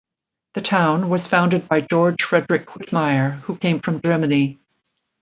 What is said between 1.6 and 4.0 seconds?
by George Fredrick Whitmire who came